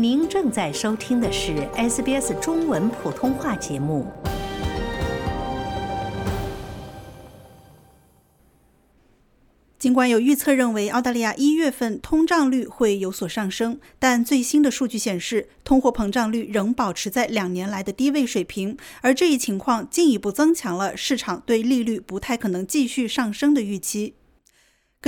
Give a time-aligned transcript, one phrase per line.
[0.00, 4.06] 您正在收听的是 SBS 中文普通话节目。
[9.76, 24.14] 尽管有预测认为澳大利亚一月份通胀率会有所上升，但最新的数据显示，通货膨胀率仍保持在两年来的低位水平，而这一情况进一步增强了市场对利率不太可能继续上升的预期。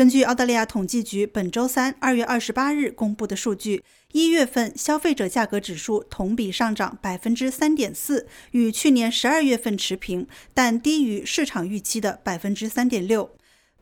[0.01, 13.31] 根据澳大利亚统计局本周三二月二十八日公布的数据，一月份消费者价格指数同比上涨百分之三点四，与去年十二月份持平，但低于市场预期的百分之三点六。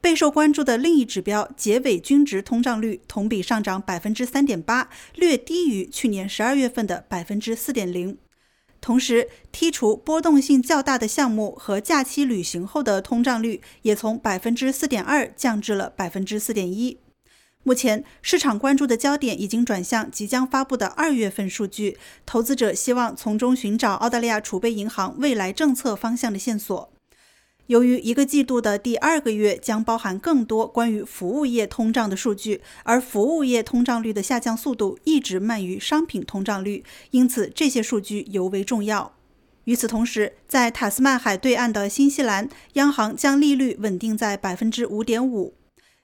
[0.01, 8.19] 备受关注的另一指标结尾均值通胀率同比上涨百分之三点八，略低于去年十二月份的百分之四点零。
[8.81, 16.99] 同时，剔除波动性较大的项目和假期旅行后的通胀率也从百分之四点二降至了百分之四点一。
[17.65, 26.91] 目前，市场关注的焦点已经转向即将发布的二月份数据，投资者希望从中寻找澳大利亚储备银行未来政策方向的线索。
[27.69, 39.15] 由于一个季度的第二个月将包含更多关于服务业通胀的数据，而服务业通胀率的下降速度一直慢于商品通胀率，因此这些数据尤为重要。
[39.65, 45.53] 与此同时，在塔斯曼海对岸的新西兰央行将利率稳定在百分之五点五。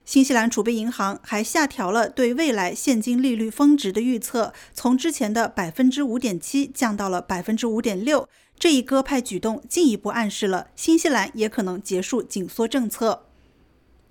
[0.04, 8.28] 新西兰储备银行还下调了对未来现金利率峰值的预测，从之前的百分之五点七降到了百分之五点六。
[8.58, 13.26] 这一鸽派举动进一步暗示了新西兰也可能结束紧缩政策。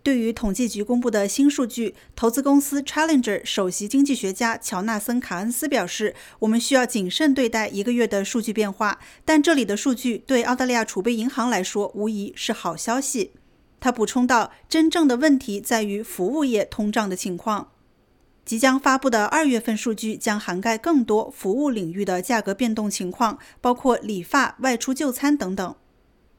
[0.02, 13.32] 对于统计局公布的新数据，投资公司 Challenger 首席经济学家乔纳森·卡恩斯表示：“我们需要谨慎对待一个月的数据变化，但这里的数据对澳大利亚储备银行来说无疑是好消息。”
[13.84, 17.74] 他补充道：“真正的问题在于服务业通胀的情况。”
[18.46, 25.76] 即将发布的二月份数据将涵盖更多服务领域的价格变动情况，包括理发、外出就餐等等。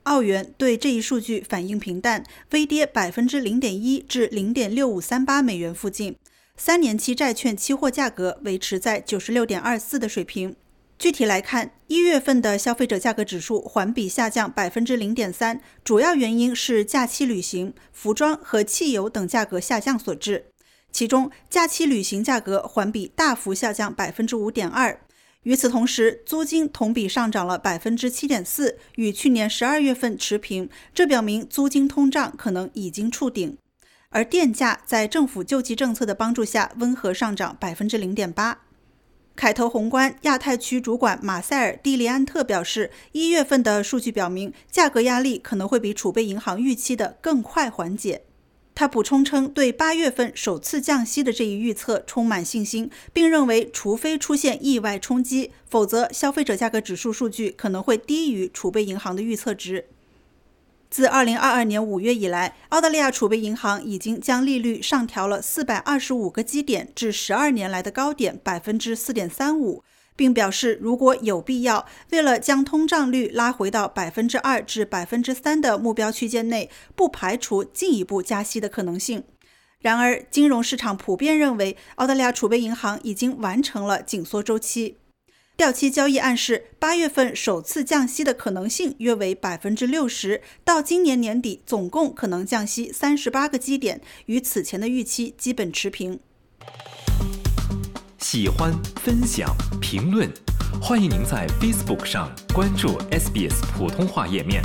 [0.05, 6.17] 澳元对这一数据反应平淡，微跌百分之零点一至零点六五三八美元附近。
[6.57, 10.57] 三年期债券期货价格维持在九十六点二四的水平。
[10.99, 20.47] 具体来看，一月份的消费者价格指数环比下降百分之零点三，主要原因是假期旅行、服装和汽油等价格下降所致。
[20.91, 25.01] 其中，假期旅行价格环比大幅下降百分之五点二。
[25.43, 30.71] 与此同时，租金同比上涨了百分之七点四，与去年十二月份持平。
[30.95, 33.59] 这表明租金通胀可能已经触顶。
[34.09, 38.61] 而电价在政府救济政策的帮助下温和上涨百分之零点八。
[39.37, 48.23] 凯投宏观亚太区主管马塞尔·蒂利安特表示，一月份的数据表明，价格压力可能会比储备银行预期的更快缓解。
[48.77, 59.87] 他补充称，对八月份首次降息的这一预测充满信心，并认为，除非出现意外冲击，否则消费者价格指数数据可能会低于储备银行的预测值。
[60.95, 69.81] 自2022年5月以来，澳大利亚储备银行已经将利率上调了425个基点，至12年来的高点百分之4.35%。
[70.15, 79.25] 并表示，如果有必要，为了将通胀率拉回到百分之二至百分之三的目标区间内，不排除进一步加息的可能性。
[79.81, 84.99] 然而，金融市场普遍认为，澳大利亚储备银行已经完成了紧缩周期。
[85.57, 96.19] 掉期交易暗示，八月份首次降息的可能性约为百分之六十，到今年年底总共可能降息三十八个基点，与此前的预期基本持平。
[98.19, 100.29] 喜欢、分享、评论，
[100.83, 104.61] 欢迎您在 Facebook 上关注 SBS 普通话页面。